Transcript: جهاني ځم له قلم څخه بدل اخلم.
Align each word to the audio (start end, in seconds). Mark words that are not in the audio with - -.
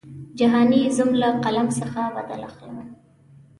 جهاني 0.37 0.81
ځم 0.97 1.09
له 1.21 1.29
قلم 1.43 1.67
څخه 1.79 2.01
بدل 2.15 2.39
اخلم. 2.49 2.87